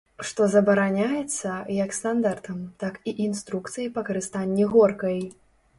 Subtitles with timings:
[0.27, 1.51] Што забараняецца,
[1.83, 5.19] як стандартам, так і інструкцыяй па карыстанні горкай.